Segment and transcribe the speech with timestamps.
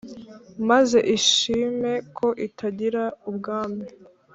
[0.69, 3.85] maze ishime ko itagira ubwami